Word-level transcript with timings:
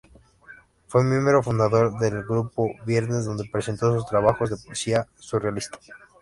Fue 0.87 1.03
miembro 1.03 1.43
fundador 1.43 1.99
del 1.99 2.23
Grupo 2.23 2.71
Viernes 2.87 3.25
donde 3.25 3.47
presentó 3.47 3.93
sus 3.93 4.07
trabajos 4.07 4.49
de 4.49 4.57
poesía 4.67 5.05
surrealista. 5.19 5.77